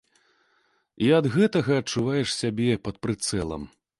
[1.07, 3.71] І ад гэтага адчуваеш сябе пад прыцэлам.